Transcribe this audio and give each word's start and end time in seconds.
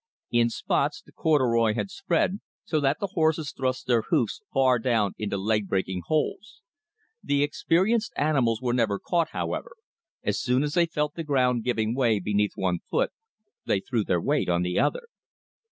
In 0.31 0.49
spots 0.49 1.03
the 1.03 1.11
"corduroy" 1.11 1.75
had 1.75 1.91
spread, 1.91 2.39
so 2.65 2.79
that 2.79 2.97
the 2.99 3.09
horses 3.13 3.51
thrust 3.51 3.85
their 3.85 4.01
hoofs 4.09 4.41
far 4.51 4.79
down 4.79 5.11
into 5.19 5.37
leg 5.37 5.67
breaking 5.67 6.01
holes. 6.07 6.63
The 7.21 7.43
experienced 7.43 8.11
animals 8.17 8.63
were 8.63 8.73
never 8.73 8.97
caught, 8.97 9.29
however. 9.29 9.75
As 10.23 10.41
soon 10.41 10.63
as 10.63 10.73
they 10.73 10.87
felt 10.87 11.13
the 11.13 11.23
ground 11.23 11.63
giving 11.63 11.93
way 11.93 12.19
beneath 12.19 12.53
one 12.55 12.79
foot, 12.89 13.11
they 13.67 13.79
threw 13.79 14.03
their 14.03 14.19
weight 14.19 14.49
on 14.49 14.63
the 14.63 14.79
other. 14.79 15.03